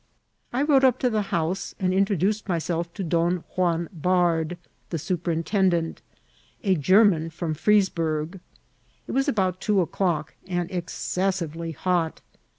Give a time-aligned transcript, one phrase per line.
[0.51, 4.57] I rode up to the house and introduced myself to Don Juan Bardh,
[4.89, 5.99] the scqperintendent,
[6.63, 8.39] a German from Fries borg.
[9.05, 12.21] It was about two o'clock, and excessively hot.